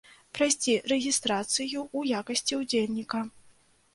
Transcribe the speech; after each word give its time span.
Прайсці 0.37 0.71
рэгістрацыю 0.91 1.77
ў 1.97 1.99
якасці 2.21 2.53
ўдзельніка. 2.61 3.19